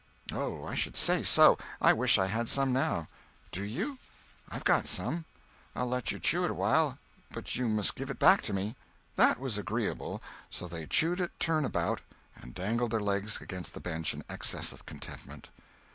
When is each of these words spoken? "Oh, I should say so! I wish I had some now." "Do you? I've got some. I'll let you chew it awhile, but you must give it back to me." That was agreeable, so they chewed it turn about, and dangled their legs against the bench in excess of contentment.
"Oh, 0.31 0.63
I 0.65 0.73
should 0.73 0.95
say 0.95 1.21
so! 1.21 1.59
I 1.79 1.93
wish 1.93 2.17
I 2.17 2.25
had 2.25 2.49
some 2.49 2.73
now." 2.73 3.07
"Do 3.51 3.63
you? 3.63 3.99
I've 4.49 4.63
got 4.63 4.87
some. 4.87 5.25
I'll 5.75 5.85
let 5.85 6.11
you 6.11 6.17
chew 6.17 6.43
it 6.43 6.49
awhile, 6.49 6.97
but 7.31 7.55
you 7.55 7.67
must 7.69 7.93
give 7.93 8.09
it 8.09 8.17
back 8.17 8.41
to 8.49 8.51
me." 8.53 8.75
That 9.15 9.39
was 9.39 9.59
agreeable, 9.59 10.19
so 10.49 10.67
they 10.67 10.87
chewed 10.87 11.19
it 11.21 11.39
turn 11.39 11.65
about, 11.65 12.01
and 12.35 12.55
dangled 12.55 12.89
their 12.89 12.99
legs 12.99 13.39
against 13.41 13.75
the 13.75 13.79
bench 13.79 14.11
in 14.15 14.23
excess 14.27 14.71
of 14.71 14.87
contentment. 14.87 15.49